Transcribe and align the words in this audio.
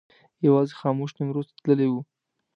یوازې 0.45 0.73
خاموش 0.79 1.11
نیمروز 1.17 1.47
ته 1.49 1.55
تللی 1.63 1.87
و. 1.89 1.93